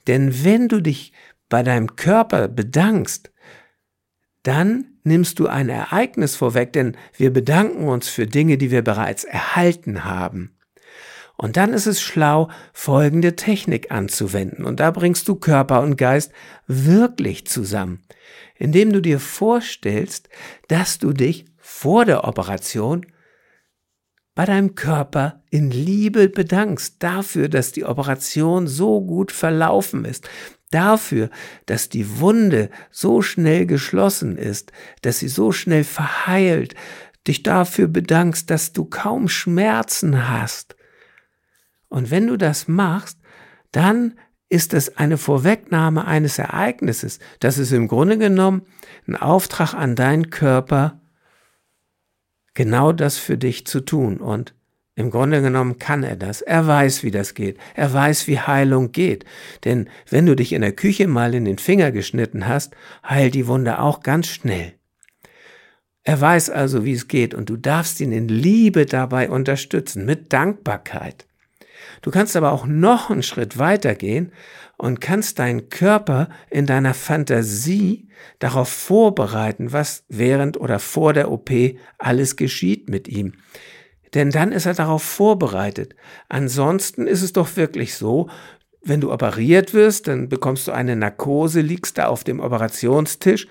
Denn 0.06 0.44
wenn 0.44 0.68
du 0.68 0.80
dich 0.80 1.12
bei 1.48 1.62
deinem 1.62 1.96
Körper 1.96 2.48
bedankst, 2.48 3.30
dann 4.42 4.86
nimmst 5.04 5.38
du 5.38 5.46
ein 5.46 5.68
Ereignis 5.68 6.36
vorweg, 6.36 6.72
denn 6.72 6.96
wir 7.16 7.32
bedanken 7.32 7.88
uns 7.88 8.08
für 8.08 8.26
Dinge, 8.26 8.58
die 8.58 8.70
wir 8.70 8.82
bereits 8.82 9.24
erhalten 9.24 10.04
haben. 10.04 10.56
Und 11.36 11.56
dann 11.56 11.72
ist 11.72 11.86
es 11.86 12.00
schlau, 12.00 12.50
folgende 12.72 13.34
Technik 13.36 13.90
anzuwenden. 13.90 14.64
Und 14.64 14.80
da 14.80 14.90
bringst 14.90 15.26
du 15.28 15.34
Körper 15.34 15.82
und 15.82 15.96
Geist 15.96 16.32
wirklich 16.66 17.46
zusammen, 17.46 18.02
indem 18.56 18.92
du 18.92 19.00
dir 19.00 19.18
vorstellst, 19.18 20.28
dass 20.68 20.98
du 20.98 21.12
dich 21.12 21.46
vor 21.58 22.04
der 22.04 22.24
Operation 22.24 23.06
bei 24.34 24.44
deinem 24.46 24.74
Körper 24.74 25.42
in 25.50 25.70
Liebe 25.70 26.28
bedankst 26.28 27.02
dafür, 27.02 27.48
dass 27.48 27.72
die 27.72 27.84
Operation 27.84 28.66
so 28.66 29.00
gut 29.02 29.30
verlaufen 29.30 30.04
ist, 30.04 30.28
dafür, 30.70 31.28
dass 31.66 31.88
die 31.90 32.18
Wunde 32.18 32.70
so 32.90 33.20
schnell 33.20 33.66
geschlossen 33.66 34.38
ist, 34.38 34.72
dass 35.02 35.18
sie 35.18 35.28
so 35.28 35.52
schnell 35.52 35.84
verheilt, 35.84 36.74
dich 37.28 37.42
dafür 37.42 37.88
bedankst, 37.88 38.50
dass 38.50 38.72
du 38.72 38.84
kaum 38.86 39.28
Schmerzen 39.28 40.28
hast. 40.28 40.76
Und 41.88 42.10
wenn 42.10 42.26
du 42.26 42.38
das 42.38 42.68
machst, 42.68 43.18
dann 43.70 44.14
ist 44.48 44.74
es 44.74 44.96
eine 44.96 45.18
Vorwegnahme 45.18 46.06
eines 46.06 46.38
Ereignisses. 46.38 47.18
Das 47.40 47.58
ist 47.58 47.72
im 47.72 47.88
Grunde 47.88 48.18
genommen 48.18 48.62
ein 49.06 49.16
Auftrag 49.16 49.74
an 49.74 49.94
deinen 49.94 50.30
Körper, 50.30 51.01
genau 52.54 52.92
das 52.92 53.18
für 53.18 53.38
dich 53.38 53.66
zu 53.66 53.80
tun. 53.80 54.18
Und 54.18 54.54
im 54.94 55.10
Grunde 55.10 55.40
genommen 55.40 55.78
kann 55.78 56.02
er 56.02 56.16
das. 56.16 56.42
Er 56.42 56.66
weiß, 56.66 57.02
wie 57.02 57.10
das 57.10 57.34
geht. 57.34 57.58
Er 57.74 57.92
weiß, 57.92 58.26
wie 58.26 58.38
Heilung 58.38 58.92
geht. 58.92 59.24
Denn 59.64 59.88
wenn 60.10 60.26
du 60.26 60.36
dich 60.36 60.52
in 60.52 60.60
der 60.60 60.72
Küche 60.72 61.08
mal 61.08 61.34
in 61.34 61.44
den 61.44 61.58
Finger 61.58 61.92
geschnitten 61.92 62.46
hast, 62.46 62.74
heilt 63.08 63.34
die 63.34 63.46
Wunde 63.46 63.80
auch 63.80 64.00
ganz 64.00 64.26
schnell. 64.26 64.74
Er 66.04 66.20
weiß 66.20 66.50
also, 66.50 66.84
wie 66.84 66.92
es 66.92 67.08
geht 67.08 67.32
und 67.32 67.48
du 67.48 67.56
darfst 67.56 68.00
ihn 68.00 68.12
in 68.12 68.28
Liebe 68.28 68.86
dabei 68.86 69.30
unterstützen, 69.30 70.04
mit 70.04 70.32
Dankbarkeit. 70.32 71.26
Du 72.02 72.10
kannst 72.10 72.36
aber 72.36 72.52
auch 72.52 72.66
noch 72.66 73.10
einen 73.10 73.22
Schritt 73.22 73.58
weitergehen 73.58 74.32
und 74.76 75.00
kannst 75.00 75.38
deinen 75.38 75.68
Körper 75.68 76.28
in 76.50 76.66
deiner 76.66 76.94
Fantasie 76.94 78.08
darauf 78.38 78.68
vorbereiten, 78.68 79.72
was 79.72 80.04
während 80.08 80.58
oder 80.58 80.78
vor 80.78 81.12
der 81.12 81.30
OP 81.30 81.50
alles 81.98 82.36
geschieht 82.36 82.88
mit 82.88 83.08
ihm. 83.08 83.34
Denn 84.14 84.30
dann 84.30 84.52
ist 84.52 84.66
er 84.66 84.74
darauf 84.74 85.02
vorbereitet. 85.02 85.94
Ansonsten 86.28 87.06
ist 87.06 87.22
es 87.22 87.32
doch 87.32 87.56
wirklich 87.56 87.94
so, 87.94 88.28
wenn 88.82 89.00
du 89.00 89.12
operiert 89.12 89.74
wirst, 89.74 90.08
dann 90.08 90.28
bekommst 90.28 90.66
du 90.66 90.72
eine 90.72 90.96
Narkose, 90.96 91.60
liegst 91.60 91.98
da 91.98 92.06
auf 92.06 92.24
dem 92.24 92.40
Operationstisch 92.40 93.46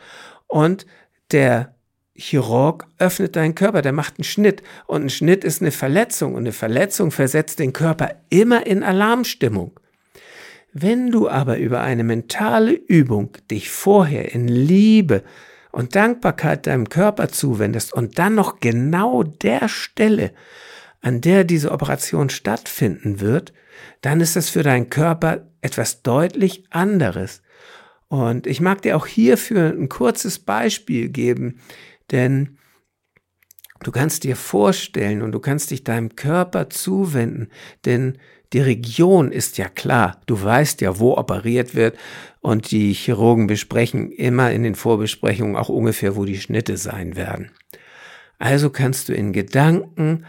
und 0.48 0.86
der 1.32 1.76
Chirurg 2.22 2.88
öffnet 3.00 3.36
deinen 3.36 3.56
Körper, 3.56 3.82
der 3.82 3.92
macht 3.92 4.18
einen 4.18 4.24
Schnitt 4.24 4.64
und 4.88 5.04
ein 5.04 5.10
Schnitt 5.10 5.44
ist 5.44 5.62
eine 5.62 5.72
Verletzung 5.72 6.34
und 6.34 6.42
eine 6.42 6.52
Verletzung 6.52 7.12
versetzt 7.12 7.60
den 7.60 7.74
Körper 7.74 8.16
immer 8.30 8.66
in 8.66 8.84
Alarmstimmung. 8.84 9.80
Wenn 10.74 11.12
du 11.12 11.28
aber 11.28 11.58
über 11.58 11.82
eine 11.82 12.04
mentale 12.04 12.72
Übung 12.72 13.32
dich 13.50 13.70
vorher 13.70 14.34
in 14.34 14.48
Liebe 14.48 15.24
und 15.72 15.96
Dankbarkeit 15.96 16.68
deinem 16.68 16.88
Körper 16.88 17.28
zuwendest 17.28 17.94
und 17.94 18.20
dann 18.20 18.36
noch 18.36 18.60
genau 18.60 19.24
der 19.24 19.68
Stelle, 19.68 20.32
an 21.02 21.20
der 21.20 21.44
diese 21.44 21.72
Operation 21.72 22.30
stattfinden 22.30 23.20
wird, 23.20 23.54
dann 24.02 24.22
ist 24.22 24.36
das 24.36 24.50
für 24.50 24.64
deinen 24.64 24.90
Körper 24.90 25.48
etwas 25.62 26.04
deutlich 26.04 26.64
anderes. 26.70 27.42
Und 28.08 28.46
ich 28.46 28.62
mag 28.62 28.82
dir 28.82 28.98
auch 28.98 29.08
hierfür 29.08 29.70
ein 29.70 29.90
kurzes 29.90 30.40
Beispiel 30.40 31.10
geben, 31.10 31.60
denn 32.12 32.58
du 33.84 33.92
kannst 33.92 34.24
dir 34.24 34.36
vorstellen 34.36 35.22
und 35.22 35.32
du 35.32 35.40
kannst 35.40 35.72
dich 35.72 35.84
deinem 35.84 36.16
Körper 36.16 36.70
zuwenden, 36.70 37.50
denn 37.86 38.18
die 38.54 38.60
Region 38.60 39.32
ist 39.32 39.58
ja 39.58 39.70
klar. 39.70 40.20
Du 40.26 40.42
weißt 40.42 40.82
ja, 40.82 41.00
wo 41.00 41.18
operiert 41.18 41.74
wird 41.74 41.98
und 42.42 42.72
die 42.72 42.94
Chirurgen 42.94 43.48
besprechen 43.48 44.12
immer 44.12 44.52
in 44.52 44.64
den 44.64 44.76
Vorbesprechungen 44.76 45.56
auch 45.56 45.70
ungefähr, 45.70 46.16
wo 46.16 46.26
die 46.26 46.40
Schnitte 46.40 46.78
sein 46.78 47.16
werden. 47.16 47.52
Also 48.40 48.70
kannst 48.70 49.08
du 49.08 49.14
in 49.14 49.34
Gedanken 49.34 50.26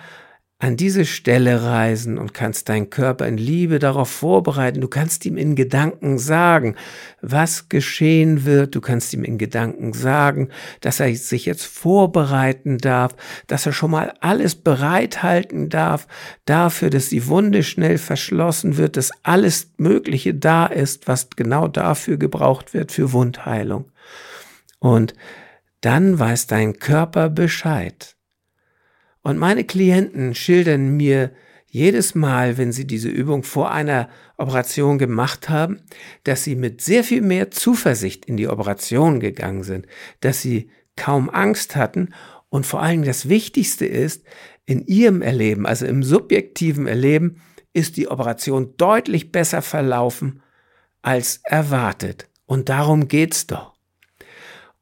an 0.62 0.76
diese 0.76 1.04
Stelle 1.04 1.64
reisen 1.64 2.18
und 2.18 2.34
kannst 2.34 2.68
deinen 2.68 2.88
Körper 2.88 3.26
in 3.26 3.36
Liebe 3.36 3.80
darauf 3.80 4.08
vorbereiten. 4.08 4.80
Du 4.80 4.86
kannst 4.86 5.26
ihm 5.26 5.36
in 5.36 5.56
Gedanken 5.56 6.18
sagen, 6.18 6.76
was 7.20 7.68
geschehen 7.68 8.44
wird. 8.44 8.76
Du 8.76 8.80
kannst 8.80 9.12
ihm 9.12 9.24
in 9.24 9.38
Gedanken 9.38 9.92
sagen, 9.92 10.50
dass 10.80 11.00
er 11.00 11.12
sich 11.16 11.46
jetzt 11.46 11.64
vorbereiten 11.64 12.78
darf, 12.78 13.16
dass 13.48 13.66
er 13.66 13.72
schon 13.72 13.90
mal 13.90 14.14
alles 14.20 14.54
bereithalten 14.54 15.68
darf 15.68 16.06
dafür, 16.44 16.90
dass 16.90 17.08
die 17.08 17.26
Wunde 17.26 17.64
schnell 17.64 17.98
verschlossen 17.98 18.76
wird, 18.76 18.96
dass 18.96 19.10
alles 19.24 19.72
Mögliche 19.78 20.32
da 20.32 20.66
ist, 20.66 21.08
was 21.08 21.30
genau 21.30 21.66
dafür 21.66 22.18
gebraucht 22.18 22.72
wird 22.72 22.92
für 22.92 23.12
Wundheilung. 23.12 23.90
Und 24.78 25.14
dann 25.80 26.20
weiß 26.20 26.46
dein 26.46 26.78
Körper 26.78 27.30
Bescheid. 27.30 28.14
Und 29.22 29.38
meine 29.38 29.64
Klienten 29.64 30.34
schildern 30.34 30.96
mir 30.96 31.32
jedes 31.66 32.14
Mal, 32.14 32.58
wenn 32.58 32.70
sie 32.70 32.86
diese 32.86 33.08
Übung 33.08 33.44
vor 33.44 33.70
einer 33.70 34.10
Operation 34.36 34.98
gemacht 34.98 35.48
haben, 35.48 35.80
dass 36.24 36.44
sie 36.44 36.54
mit 36.54 36.82
sehr 36.82 37.02
viel 37.02 37.22
mehr 37.22 37.50
Zuversicht 37.50 38.26
in 38.26 38.36
die 38.36 38.48
Operation 38.48 39.20
gegangen 39.20 39.62
sind, 39.62 39.86
dass 40.20 40.42
sie 40.42 40.70
kaum 40.96 41.30
Angst 41.30 41.74
hatten 41.74 42.10
und 42.50 42.66
vor 42.66 42.82
allem 42.82 43.04
das 43.04 43.30
Wichtigste 43.30 43.86
ist, 43.86 44.24
in 44.66 44.86
ihrem 44.86 45.22
Erleben, 45.22 45.64
also 45.64 45.86
im 45.86 46.02
subjektiven 46.02 46.86
Erleben, 46.86 47.40
ist 47.72 47.96
die 47.96 48.08
Operation 48.08 48.74
deutlich 48.76 49.32
besser 49.32 49.62
verlaufen 49.62 50.42
als 51.00 51.40
erwartet. 51.44 52.28
Und 52.44 52.68
darum 52.68 53.08
geht's 53.08 53.46
doch. 53.46 53.72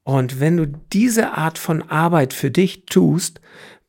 Und 0.02 0.40
wenn 0.40 0.56
du 0.56 0.66
diese 0.66 1.32
Art 1.32 1.59
von 1.59 1.82
Arbeit 1.82 2.35
für 2.35 2.50
dich 2.50 2.87
tust, 2.87 3.40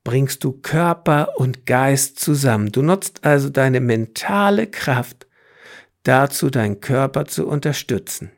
bringst 0.03 0.43
du 0.43 0.51
Körper 0.51 1.38
und 1.38 1.65
Geist 1.65 2.20
zusammen. 2.20 2.72
Du 2.72 2.81
nutzt 2.81 3.24
also 3.24 3.50
deine 3.50 3.79
mentale 3.79 4.67
Kraft 4.67 5.27
dazu, 6.03 6.50
deinen 6.50 6.81
Körper 6.81 7.25
zu 7.25 7.48
unterstützen. 7.48 8.31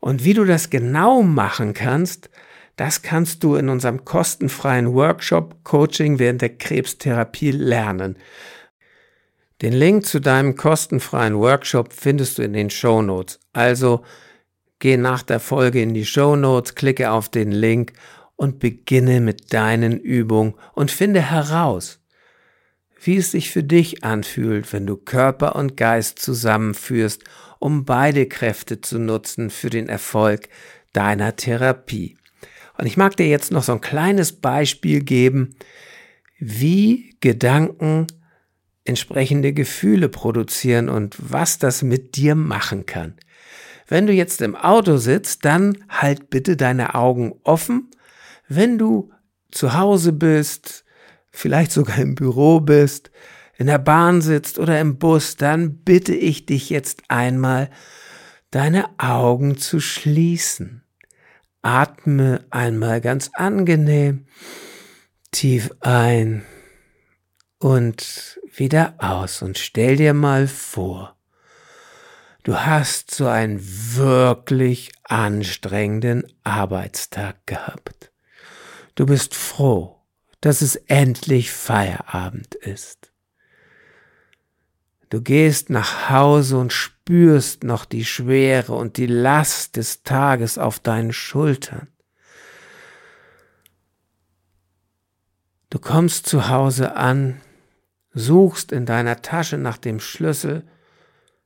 Und 0.00 0.24
wie 0.24 0.34
du 0.34 0.44
das 0.44 0.70
genau 0.70 1.22
machen 1.22 1.74
kannst, 1.74 2.30
das 2.76 3.02
kannst 3.02 3.42
du 3.42 3.56
in 3.56 3.68
unserem 3.68 4.04
kostenfreien 4.04 4.94
Workshop 4.94 5.64
Coaching 5.64 6.18
während 6.18 6.42
der 6.42 6.56
Krebstherapie 6.56 7.50
lernen. 7.50 8.16
Den 9.62 9.72
Link 9.72 10.06
zu 10.06 10.20
deinem 10.20 10.54
kostenfreien 10.54 11.36
Workshop 11.36 11.92
findest 11.92 12.38
du 12.38 12.42
in 12.42 12.52
den 12.52 12.70
Show 12.70 13.02
Notes. 13.02 13.40
Also 13.52 14.04
geh 14.78 14.96
nach 14.96 15.24
der 15.24 15.40
Folge 15.40 15.82
in 15.82 15.94
die 15.94 16.06
Show 16.06 16.36
Notes, 16.36 16.76
klicke 16.76 17.10
auf 17.10 17.28
den 17.28 17.50
Link 17.50 17.94
und 18.38 18.60
beginne 18.60 19.20
mit 19.20 19.52
deinen 19.52 19.98
Übungen 19.98 20.54
und 20.72 20.92
finde 20.92 21.20
heraus, 21.20 21.98
wie 23.02 23.16
es 23.16 23.32
sich 23.32 23.50
für 23.50 23.64
dich 23.64 24.04
anfühlt, 24.04 24.72
wenn 24.72 24.86
du 24.86 24.96
Körper 24.96 25.56
und 25.56 25.76
Geist 25.76 26.20
zusammenführst, 26.20 27.24
um 27.58 27.84
beide 27.84 28.26
Kräfte 28.26 28.80
zu 28.80 29.00
nutzen 29.00 29.50
für 29.50 29.70
den 29.70 29.88
Erfolg 29.88 30.48
deiner 30.92 31.34
Therapie. 31.34 32.16
Und 32.78 32.86
ich 32.86 32.96
mag 32.96 33.16
dir 33.16 33.26
jetzt 33.26 33.50
noch 33.50 33.64
so 33.64 33.72
ein 33.72 33.80
kleines 33.80 34.32
Beispiel 34.32 35.00
geben, 35.00 35.56
wie 36.38 37.16
Gedanken 37.20 38.06
entsprechende 38.84 39.52
Gefühle 39.52 40.08
produzieren 40.08 40.88
und 40.88 41.16
was 41.18 41.58
das 41.58 41.82
mit 41.82 42.14
dir 42.14 42.36
machen 42.36 42.86
kann. 42.86 43.14
Wenn 43.88 44.06
du 44.06 44.12
jetzt 44.12 44.42
im 44.42 44.54
Auto 44.54 44.96
sitzt, 44.96 45.44
dann 45.44 45.76
halt 45.88 46.30
bitte 46.30 46.56
deine 46.56 46.94
Augen 46.94 47.34
offen 47.42 47.90
wenn 48.48 48.78
du 48.78 49.12
zu 49.50 49.74
Hause 49.74 50.12
bist, 50.12 50.84
vielleicht 51.30 51.72
sogar 51.72 51.98
im 51.98 52.14
Büro 52.14 52.60
bist, 52.60 53.10
in 53.56 53.66
der 53.66 53.78
Bahn 53.78 54.22
sitzt 54.22 54.58
oder 54.58 54.80
im 54.80 54.98
Bus, 54.98 55.36
dann 55.36 55.78
bitte 55.78 56.14
ich 56.14 56.46
dich 56.46 56.70
jetzt 56.70 57.02
einmal, 57.08 57.70
deine 58.50 58.88
Augen 58.98 59.58
zu 59.58 59.80
schließen. 59.80 60.82
Atme 61.62 62.44
einmal 62.50 63.00
ganz 63.00 63.30
angenehm 63.34 64.26
tief 65.30 65.70
ein 65.80 66.44
und 67.58 68.40
wieder 68.54 68.94
aus 68.98 69.42
und 69.42 69.58
stell 69.58 69.96
dir 69.96 70.14
mal 70.14 70.46
vor, 70.46 71.16
du 72.44 72.56
hast 72.56 73.10
so 73.10 73.26
einen 73.26 73.60
wirklich 73.62 74.92
anstrengenden 75.04 76.24
Arbeitstag 76.44 77.46
gehabt. 77.46 78.10
Du 78.98 79.06
bist 79.06 79.36
froh, 79.36 79.96
dass 80.40 80.60
es 80.60 80.74
endlich 80.74 81.52
Feierabend 81.52 82.56
ist. 82.56 83.12
Du 85.08 85.22
gehst 85.22 85.70
nach 85.70 86.10
Hause 86.10 86.58
und 86.58 86.72
spürst 86.72 87.62
noch 87.62 87.84
die 87.84 88.04
Schwere 88.04 88.74
und 88.74 88.96
die 88.96 89.06
Last 89.06 89.76
des 89.76 90.02
Tages 90.02 90.58
auf 90.58 90.80
deinen 90.80 91.12
Schultern. 91.12 91.86
Du 95.70 95.78
kommst 95.78 96.26
zu 96.26 96.48
Hause 96.48 96.96
an, 96.96 97.40
suchst 98.14 98.72
in 98.72 98.84
deiner 98.84 99.22
Tasche 99.22 99.58
nach 99.58 99.78
dem 99.78 100.00
Schlüssel, 100.00 100.66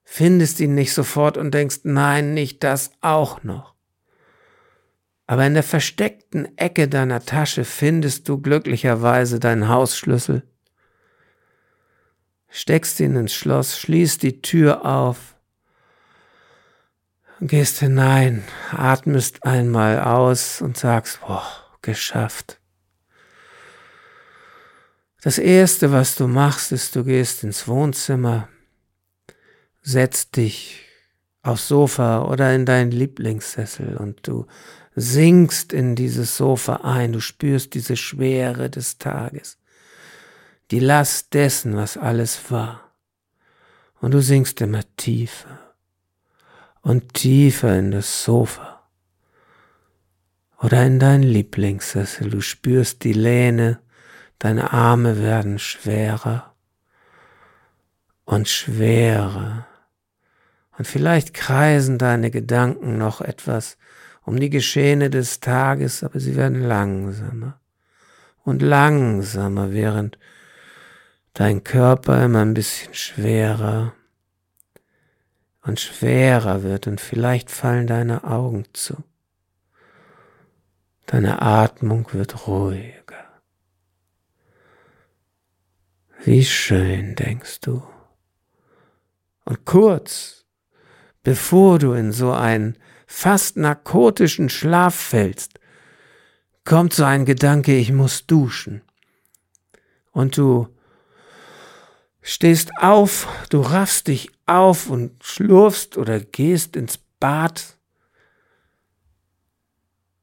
findest 0.05 0.59
ihn 0.59 0.75
nicht 0.75 0.95
sofort 0.95 1.37
und 1.37 1.53
denkst, 1.53 1.81
nein, 1.83 2.33
nicht 2.33 2.65
das 2.65 2.93
auch 3.03 3.43
noch. 3.43 3.72
Aber 5.33 5.47
in 5.47 5.55
der 5.55 5.63
versteckten 5.63 6.59
Ecke 6.59 6.89
deiner 6.89 7.25
Tasche 7.25 7.65
findest 7.65 8.29
du 8.29 8.37
glücklicherweise 8.37 9.41
deinen 9.41 9.67
Hausschlüssel. 9.67 10.43
Steckst 12.51 13.01
ihn 13.01 13.17
ins 13.17 13.33
Schloss, 13.33 13.79
schließt 13.79 14.23
die 14.23 14.43
Tür 14.43 14.85
auf, 14.85 15.35
gehst 17.41 17.79
hinein, 17.79 18.45
atmest 18.73 19.43
einmal 19.45 20.01
aus 20.01 20.61
und 20.61 20.77
sagst, 20.77 21.23
boah, 21.23 21.47
geschafft. 21.81 22.61
Das 25.23 25.39
erste, 25.39 25.93
was 25.93 26.15
du 26.15 26.29
machst, 26.29 26.73
ist, 26.73 26.95
du 26.95 27.05
gehst 27.05 27.43
ins 27.43 27.67
Wohnzimmer, 27.67 28.51
setzt 29.81 30.37
dich 30.37 30.85
aufs 31.43 31.69
Sofa 31.69 32.23
oder 32.27 32.55
in 32.55 32.67
deinen 32.67 32.91
Lieblingssessel 32.91 33.97
und 33.97 34.29
du 34.29 34.47
sinkst 34.95 35.73
in 35.73 35.95
dieses 35.97 36.37
Sofa 36.37 36.77
ein, 36.77 37.13
du 37.13 37.21
spürst 37.21 37.75
diese 37.75 37.97
Schwere 37.97 38.69
des 38.71 38.99
Tages, 38.99 39.59
die 40.71 40.81
Last 40.81 41.35
dessen, 41.35 41.77
was 41.77 41.97
alles 41.97 42.51
war. 42.51 42.93
Und 44.01 44.13
du 44.13 44.21
sinkst 44.21 44.61
immer 44.61 44.83
tiefer 44.97 45.59
und 46.81 47.15
tiefer 47.15 47.79
in 47.79 47.93
das 47.93 48.25
Sofa 48.25 48.83
oder 50.61 50.85
in 50.85 50.99
deinen 50.99 51.23
Lieblingssessel. 51.23 52.31
Du 52.31 52.41
spürst 52.41 53.05
die 53.05 53.13
Lehne, 53.13 53.81
deine 54.39 54.73
Arme 54.73 55.23
werden 55.23 55.59
schwerer 55.59 56.55
und 58.25 58.49
schwerer. 58.49 59.67
Und 60.77 60.87
vielleicht 60.87 61.35
kreisen 61.35 61.99
deine 61.99 62.31
Gedanken 62.31 62.99
noch 62.99 63.21
etwas 63.21 63.77
um 64.25 64.39
die 64.39 64.51
Geschehene 64.51 65.11
des 65.11 65.41
Tages, 65.41 66.03
aber 66.05 66.21
sie 66.21 66.37
werden 66.37 66.63
langsamer 66.63 67.61
und 68.45 68.63
langsamer, 68.63 69.73
während 69.73 70.19
dein 71.35 71.65
Körper 71.65 72.25
immer 72.25 72.41
ein 72.41 72.55
bisschen 72.55 72.95
schwerer 72.95 73.95
und 75.63 75.81
schwerer 75.81 76.63
wird 76.63 76.87
und 76.87 77.01
vielleicht 77.01 77.51
fallen 77.51 77.87
deine 77.87 78.25
Augen 78.25 78.65
zu. 78.73 79.03
Deine 81.07 81.43
Atmung 81.43 82.09
wird 82.13 82.47
ruhiger. 82.47 83.03
Wie 86.25 86.45
schön, 86.45 87.17
denkst 87.17 87.61
du. 87.61 87.83
Und 89.45 89.65
kurz, 89.65 90.45
bevor 91.23 91.79
du 91.79 91.93
in 91.93 92.13
so 92.13 92.33
einen 92.33 92.79
fast 93.13 93.57
narkotischen 93.57 94.49
Schlaf 94.49 94.95
fällst, 94.95 95.61
kommt 96.65 96.95
so 96.95 97.05
ein 97.05 97.25
Gedanke, 97.25 97.77
ich 97.77 97.93
muss 97.93 98.27
duschen. 98.27 98.83
Und 100.13 100.37
du 100.37 100.69
stehst 102.23 102.71
auf, 102.79 103.29
du 103.51 103.61
raffst 103.61 104.09
dich 104.09 104.31
auf 104.47 104.89
und 104.89 105.23
schlurfst 105.23 105.97
oder 105.97 106.21
gehst 106.21 106.75
ins 106.75 106.99
Bad, 107.21 107.79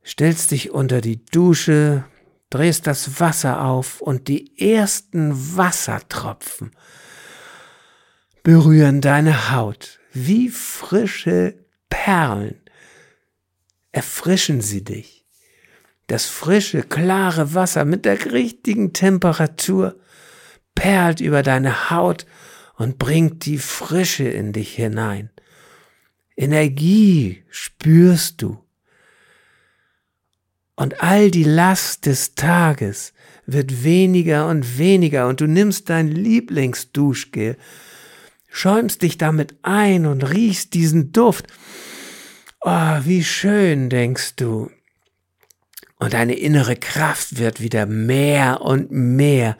stellst 0.03 0.51
dich 0.51 0.71
unter 0.71 0.99
die 0.99 1.23
Dusche, 1.25 2.05
drehst 2.49 2.87
das 2.87 3.19
Wasser 3.19 3.63
auf 3.63 4.01
und 4.01 4.27
die 4.27 4.59
ersten 4.59 5.55
Wassertropfen 5.55 6.71
berühren 8.43 8.99
deine 8.99 9.51
Haut 9.51 9.99
wie 10.11 10.49
frische 10.49 11.53
Perlen. 11.89 12.59
Erfrischen 13.91 14.61
sie 14.61 14.83
dich. 14.83 15.25
Das 16.07 16.25
frische, 16.25 16.83
klare 16.83 17.53
Wasser 17.53 17.85
mit 17.85 18.05
der 18.05 18.31
richtigen 18.31 18.93
Temperatur 18.93 19.99
perlt 20.73 21.21
über 21.21 21.43
deine 21.43 21.89
Haut 21.89 22.25
und 22.77 22.97
bringt 22.97 23.45
die 23.45 23.57
Frische 23.57 24.27
in 24.27 24.53
dich 24.53 24.73
hinein. 24.73 25.29
Energie 26.35 27.43
spürst 27.49 28.41
du. 28.41 28.57
Und 30.75 31.03
all 31.03 31.29
die 31.29 31.43
Last 31.43 32.05
des 32.05 32.35
Tages 32.35 33.13
wird 33.45 33.83
weniger 33.83 34.47
und 34.47 34.77
weniger 34.77 35.27
und 35.27 35.41
du 35.41 35.47
nimmst 35.47 35.89
dein 35.89 36.07
Lieblingsduschgel, 36.07 37.57
schäumst 38.47 39.01
dich 39.01 39.17
damit 39.17 39.55
ein 39.61 40.05
und 40.05 40.23
riechst 40.23 40.73
diesen 40.73 41.11
Duft. 41.11 41.47
Oh, 42.61 42.97
wie 43.03 43.23
schön, 43.23 43.89
denkst 43.89 44.35
du. 44.35 44.69
Und 45.97 46.13
deine 46.13 46.33
innere 46.33 46.75
Kraft 46.75 47.37
wird 47.37 47.61
wieder 47.61 47.85
mehr 47.85 48.61
und 48.61 48.91
mehr. 48.91 49.57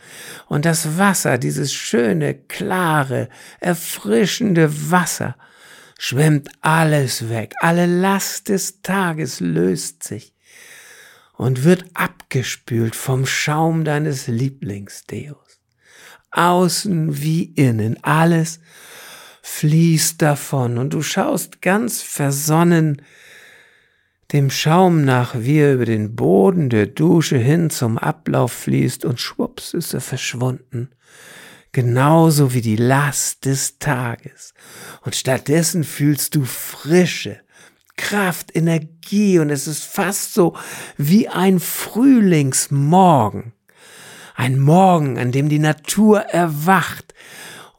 Und 0.48 0.65
das 0.65 0.98
Wasser, 0.98 1.38
dieses 1.38 1.74
schöne, 1.74 2.34
klare, 2.34 3.30
erfrischende 3.60 4.91
Wasser, 4.91 5.36
schwemmt 5.97 6.50
alles 6.62 7.30
weg. 7.30 7.54
Alle 7.60 7.86
Last 7.86 8.50
des 8.50 8.82
Tages 8.82 9.39
löst 9.39 10.04
sich 10.04 10.34
und 11.38 11.63
wird 11.63 11.86
abgespült 11.93 12.95
vom 12.95 13.26
Schaum 13.26 13.86
deines 13.86 14.28
Lieblingsdeos. 14.28 15.62
Außen 16.32 17.21
wie 17.21 17.43
innen, 17.43 18.02
alles 18.04 18.60
fließt 19.50 20.22
davon 20.22 20.78
und 20.78 20.94
du 20.94 21.02
schaust 21.02 21.62
ganz 21.62 22.02
versonnen 22.02 23.02
dem 24.32 24.52
Schaum 24.52 25.04
nach, 25.04 25.36
wie 25.40 25.58
er 25.58 25.74
über 25.74 25.86
den 25.86 26.16
Boden 26.16 26.70
der 26.70 26.86
Dusche 26.86 27.38
hin 27.38 27.70
zum 27.70 27.98
Ablauf 27.98 28.52
fließt 28.52 29.04
und 29.04 29.20
schwupps 29.20 29.74
ist 29.74 29.94
er 29.94 30.02
verschwunden. 30.02 30.90
Genauso 31.72 32.54
wie 32.54 32.62
die 32.62 32.76
Last 32.76 33.46
des 33.46 33.80
Tages. 33.80 34.54
Und 35.02 35.16
stattdessen 35.16 35.84
fühlst 35.84 36.36
du 36.36 36.46
Frische, 36.46 37.40
Kraft, 37.98 38.56
Energie 38.56 39.40
und 39.40 39.50
es 39.50 39.68
ist 39.68 39.84
fast 39.84 40.34
so 40.34 40.56
wie 40.98 41.28
ein 41.28 41.60
Frühlingsmorgen. 41.60 43.54
Ein 44.36 44.60
Morgen, 44.60 45.18
an 45.18 45.32
dem 45.32 45.50
die 45.50 45.60
Natur 45.60 46.22
erwacht. 46.22 47.14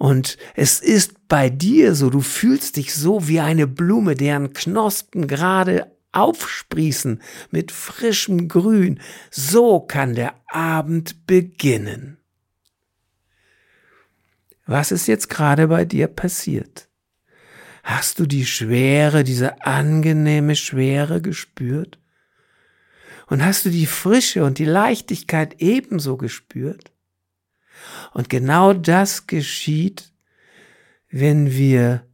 Und 0.00 0.38
es 0.54 0.80
ist 0.80 1.28
bei 1.28 1.50
dir 1.50 1.94
so, 1.94 2.08
du 2.08 2.22
fühlst 2.22 2.78
dich 2.78 2.94
so 2.94 3.28
wie 3.28 3.38
eine 3.38 3.66
Blume, 3.66 4.14
deren 4.14 4.54
Knospen 4.54 5.28
gerade 5.28 5.94
aufsprießen 6.12 7.20
mit 7.50 7.70
frischem 7.70 8.48
Grün. 8.48 8.98
So 9.30 9.78
kann 9.78 10.14
der 10.14 10.32
Abend 10.46 11.26
beginnen. 11.26 12.16
Was 14.64 14.90
ist 14.90 15.06
jetzt 15.06 15.28
gerade 15.28 15.68
bei 15.68 15.84
dir 15.84 16.06
passiert? 16.06 16.88
Hast 17.82 18.20
du 18.20 18.24
die 18.24 18.46
Schwere, 18.46 19.22
diese 19.22 19.66
angenehme 19.66 20.56
Schwere 20.56 21.20
gespürt? 21.20 21.98
Und 23.26 23.44
hast 23.44 23.66
du 23.66 23.70
die 23.70 23.84
Frische 23.84 24.44
und 24.46 24.56
die 24.56 24.64
Leichtigkeit 24.64 25.56
ebenso 25.58 26.16
gespürt? 26.16 26.90
Und 28.12 28.28
genau 28.28 28.72
das 28.72 29.26
geschieht, 29.26 30.12
wenn 31.10 31.52
wir 31.52 32.04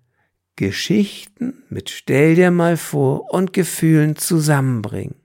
Geschichten 0.57 1.63
mit 1.69 1.91
Stell 1.91 2.35
dir 2.35 2.51
mal 2.51 2.77
vor 2.77 3.33
und 3.33 3.53
Gefühlen 3.53 4.17
zusammenbringen. 4.17 5.17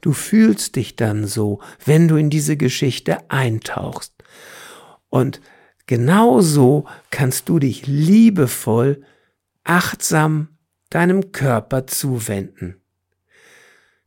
Du 0.00 0.12
fühlst 0.12 0.76
dich 0.76 0.96
dann 0.96 1.26
so, 1.26 1.60
wenn 1.84 2.08
du 2.08 2.16
in 2.16 2.30
diese 2.30 2.56
Geschichte 2.56 3.30
eintauchst. 3.30 4.14
Und 5.08 5.40
genauso 5.86 6.86
kannst 7.10 7.48
du 7.48 7.58
dich 7.58 7.86
liebevoll, 7.86 9.02
achtsam 9.64 10.48
deinem 10.90 11.32
Körper 11.32 11.86
zuwenden. 11.86 12.80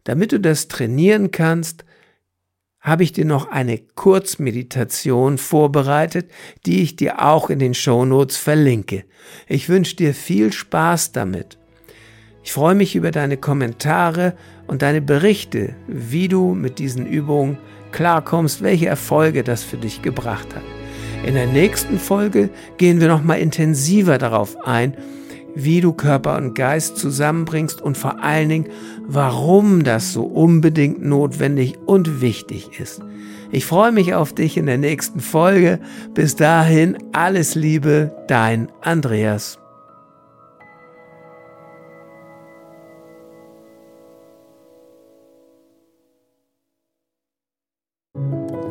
Damit 0.04 0.32
du 0.32 0.40
das 0.40 0.68
trainieren 0.68 1.32
kannst, 1.32 1.86
habe 2.82 3.04
ich 3.04 3.12
dir 3.12 3.26
noch 3.26 3.50
eine 3.50 3.78
Kurzmeditation 3.78 5.38
vorbereitet, 5.38 6.32
die 6.66 6.82
ich 6.82 6.96
dir 6.96 7.26
auch 7.26 7.50
in 7.50 7.60
den 7.60 7.74
Shownotes 7.74 8.38
verlinke. 8.38 9.04
Ich 9.48 9.70
wünsche 9.70 9.96
dir 9.96 10.14
viel 10.14 10.54
Spaß 10.54 11.12
damit. 11.12 11.58
Ich 12.44 12.54
freue 12.54 12.76
mich 12.76 12.96
über 12.96 13.12
deine 13.12 13.38
Kommentare 13.38 14.34
und 14.68 14.82
deine 14.82 15.02
Berichte, 15.02 15.76
wie 15.88 16.30
du 16.30 16.56
mit 16.56 16.80
diesen 16.80 17.06
Übungen 17.06 17.58
klarkommst, 17.92 18.62
welche 18.62 18.88
Erfolge 18.88 19.44
das 19.44 19.64
für 19.64 19.78
dich 19.78 20.02
gebracht 20.02 20.56
hat. 20.56 20.64
In 21.26 21.34
der 21.34 21.48
nächsten 21.48 22.00
Folge 22.00 22.50
gehen 22.78 23.02
wir 23.02 23.10
noch 23.10 23.24
mal 23.24 23.36
intensiver 23.36 24.18
darauf 24.18 24.56
ein, 24.66 24.96
wie 25.64 25.82
du 25.82 25.94
Körper 25.94 26.38
und 26.38 26.54
Geist 26.54 26.98
zusammenbringst 26.98 27.82
und 27.82 27.98
vor 27.98 28.24
allen 28.24 28.50
Dingen, 28.50 28.70
warum 29.08 29.84
das 29.84 30.14
so 30.14 30.24
unbedingt 30.24 31.04
notwendig 31.04 31.78
und 31.86 32.22
wichtig 32.22 32.80
ist. 32.80 33.02
Ich 33.52 33.66
freue 33.66 33.92
mich 33.92 34.14
auf 34.14 34.34
dich 34.34 34.58
in 34.58 34.66
der 34.66 34.78
nächsten 34.78 35.20
Folge. 35.20 35.80
Bis 36.14 36.36
dahin 36.36 36.98
alles 37.12 37.56
Liebe, 37.56 38.16
dein 38.28 38.70
Andreas. 38.82 39.58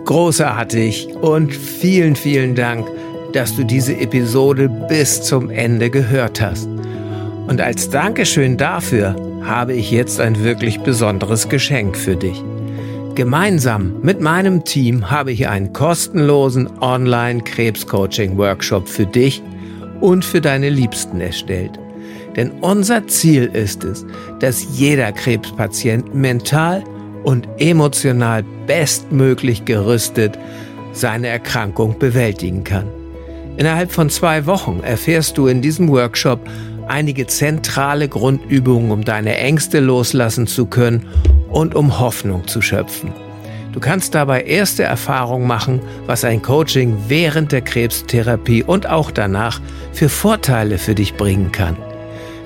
Großartig 0.05 1.09
und 1.21 1.55
vielen, 1.55 2.17
vielen 2.17 2.55
Dank 2.55 2.89
dass 3.33 3.55
du 3.55 3.65
diese 3.65 3.97
Episode 3.97 4.69
bis 4.89 5.23
zum 5.23 5.51
Ende 5.51 5.91
gehört 5.91 6.41
hast. 6.41 6.69
Und 7.49 7.61
als 7.63 7.89
Dankeschön 7.89 8.59
dafür 8.59 9.17
habe 9.43 9.73
ich 9.73 9.91
jetzt 9.91 10.21
ein 10.21 10.45
wirklich 10.45 10.81
besonderes 10.81 11.49
Geschenk 11.49 11.97
für 11.97 12.15
dich. 12.15 12.45
Gemeinsam 13.15 13.95
mit 14.03 14.21
meinem 14.21 14.65
Team 14.65 15.11
habe 15.11 15.33
ich 15.33 15.49
einen 15.49 15.73
kostenlosen 15.73 16.69
Online-Krebscoaching-Workshop 16.81 18.87
für 18.87 19.07
dich 19.07 19.43
und 20.01 20.27
für 20.27 20.43
deine 20.43 20.69
Liebsten 20.69 21.23
erstellt. 21.23 21.79
Denn 22.37 22.51
unser 22.61 23.09
Ziel 23.09 23.47
ist 23.47 23.83
es, 23.83 24.05
dass 24.41 24.79
jeder 24.79 25.11
Krebspatient 25.13 26.15
mental 26.15 26.85
und 27.25 27.49
emotional 27.57 28.45
bestmöglich 28.67 29.65
gerüstet 29.65 30.39
seine 30.93 31.29
Erkrankung 31.29 31.99
bewältigen 31.99 32.63
kann. 32.63 32.89
Innerhalb 33.57 33.91
von 33.91 34.11
zwei 34.11 34.45
Wochen 34.45 34.81
erfährst 34.85 35.39
du 35.39 35.47
in 35.47 35.63
diesem 35.63 35.89
Workshop 35.89 36.41
einige 36.89 37.27
zentrale 37.27 38.09
Grundübungen, 38.09 38.91
um 38.91 39.05
deine 39.05 39.37
Ängste 39.37 39.81
loslassen 39.81 40.47
zu 40.47 40.67
können 40.67 41.07
und 41.51 41.75
um 41.75 41.99
Hoffnung 41.99 42.47
zu 42.47 42.61
schöpfen. 42.61 43.13
Du 43.73 43.81
kannst 43.81 44.15
dabei 44.15 44.43
erste 44.43 44.83
Erfahrungen 44.83 45.47
machen, 45.47 45.81
was 46.07 46.25
ein 46.25 46.43
Coaching 46.43 46.97
während 47.09 47.53
der 47.53 47.63
Krebstherapie 47.63 48.63
und 48.63 48.89
auch 48.89 49.11
danach 49.11 49.61
für 49.93 50.09
Vorteile 50.09 50.79
für 50.79 50.95
dich 50.95 51.15
bringen 51.15 51.53
kann. 51.53 51.77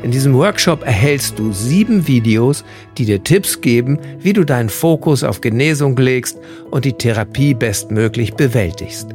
In 0.02 0.10
diesem 0.10 0.34
Workshop 0.34 0.84
erhältst 0.84 1.38
du 1.38 1.52
sieben 1.52 2.08
Videos, 2.08 2.64
die 2.98 3.04
dir 3.04 3.22
Tipps 3.22 3.60
geben, 3.60 3.98
wie 4.18 4.32
du 4.32 4.42
deinen 4.42 4.68
Fokus 4.68 5.22
auf 5.22 5.40
Genesung 5.40 5.96
legst 5.96 6.38
und 6.72 6.84
die 6.84 6.92
Therapie 6.92 7.54
bestmöglich 7.54 8.34
bewältigst. 8.34 9.10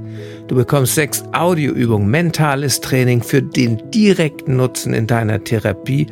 Du 0.47 0.55
bekommst 0.55 0.95
sechs 0.95 1.25
Audioübungen, 1.33 2.09
mentales 2.09 2.79
Training 2.79 3.21
für 3.21 3.41
den 3.41 3.91
direkten 3.91 4.55
Nutzen 4.55 4.93
in 4.93 5.07
deiner 5.07 5.43
Therapie 5.43 6.07